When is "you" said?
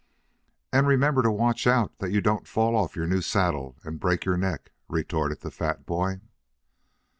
2.09-2.21